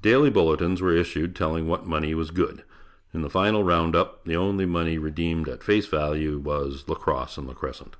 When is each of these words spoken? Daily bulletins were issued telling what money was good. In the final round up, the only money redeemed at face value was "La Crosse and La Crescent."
Daily 0.00 0.30
bulletins 0.30 0.80
were 0.80 0.94
issued 0.94 1.34
telling 1.34 1.66
what 1.66 1.84
money 1.88 2.14
was 2.14 2.30
good. 2.30 2.62
In 3.12 3.22
the 3.22 3.28
final 3.28 3.64
round 3.64 3.96
up, 3.96 4.24
the 4.24 4.36
only 4.36 4.64
money 4.64 4.96
redeemed 4.96 5.48
at 5.48 5.64
face 5.64 5.86
value 5.88 6.38
was 6.38 6.84
"La 6.88 6.94
Crosse 6.94 7.36
and 7.36 7.48
La 7.48 7.54
Crescent." 7.54 7.96